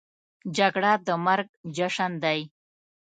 [0.57, 2.39] جګړه د مرګ جشن دی